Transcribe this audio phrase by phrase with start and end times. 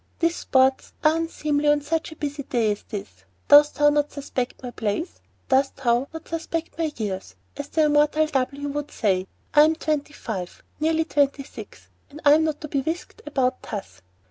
[0.17, 3.23] These sports are unseemly on such a busy day as this.
[3.47, 5.21] 'Dost thou not suspect my place?
[5.47, 8.67] dost thou not suspect my years?' as the immortal W.
[8.69, 9.27] would say.
[9.53, 14.01] I am twenty five, nearly twenty six, and am not to be whisked about thus."